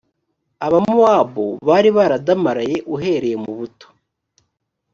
abamowabu 0.65 1.47
bari 1.67 1.89
baradamaraye 1.97 2.77
uhereye 2.93 3.35
mu 3.43 3.51
buto 3.57 3.87